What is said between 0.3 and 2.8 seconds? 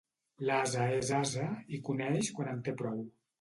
L'ase és ase i coneix quan en té